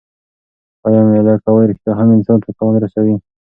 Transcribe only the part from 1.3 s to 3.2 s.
کول رښتیا هم انسان ته تاوان رسوي؟